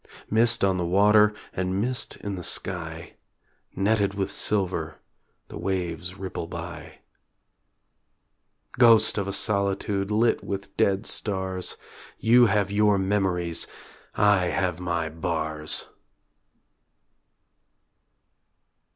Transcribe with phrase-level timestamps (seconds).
[0.31, 3.13] Mist on the water And mist in the sky;
[3.75, 4.99] Netted with silver
[5.49, 7.01] The waves ripple by.
[8.79, 11.77] Ghost of a solitude Lit with dead stars.
[12.17, 13.67] You have your memories
[14.17, 15.87] _I have my bars!